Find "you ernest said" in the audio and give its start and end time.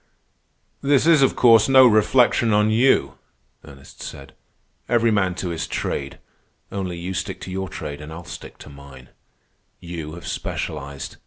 2.71-4.33